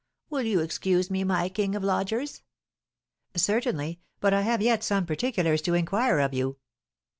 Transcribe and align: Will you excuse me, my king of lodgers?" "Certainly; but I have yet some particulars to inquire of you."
Will 0.31 0.41
you 0.41 0.61
excuse 0.61 1.11
me, 1.11 1.23
my 1.23 1.47
king 1.47 1.75
of 1.75 1.83
lodgers?" 1.83 2.41
"Certainly; 3.35 3.99
but 4.19 4.33
I 4.33 4.41
have 4.41 4.59
yet 4.59 4.83
some 4.83 5.05
particulars 5.05 5.61
to 5.61 5.75
inquire 5.75 6.17
of 6.17 6.33
you." 6.33 6.57